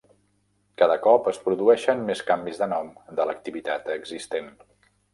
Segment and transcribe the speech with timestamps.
[0.81, 4.55] Cada cop es produeixen més canvis de nom de l'activitat existent.